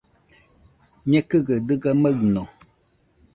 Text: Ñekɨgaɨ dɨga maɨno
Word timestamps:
Ñekɨgaɨ 1.11 1.57
dɨga 1.67 1.91
maɨno 2.01 2.43